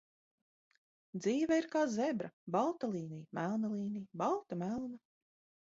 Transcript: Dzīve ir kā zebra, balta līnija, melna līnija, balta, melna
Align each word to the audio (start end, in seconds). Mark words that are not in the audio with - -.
Dzīve 1.25 1.59
ir 1.63 1.67
kā 1.75 1.83
zebra, 1.97 2.31
balta 2.57 2.91
līnija, 2.95 3.29
melna 3.41 3.73
līnija, 3.77 4.09
balta, 4.25 4.61
melna 4.67 4.95